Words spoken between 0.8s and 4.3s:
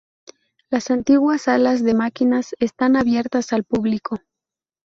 antiguas salas de máquinas están abiertas al público.